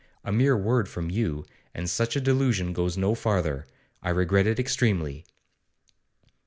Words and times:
A 0.23 0.31
mere 0.31 0.57
word 0.57 0.89
from 0.89 1.11
you, 1.11 1.45
and 1.75 1.87
such 1.87 2.15
a 2.15 2.19
delusion 2.21 2.73
goes 2.73 2.97
no 2.97 3.13
farther. 3.13 3.67
I 4.01 4.09
regret 4.09 4.47
it 4.47 4.57
extremely. 4.59 5.25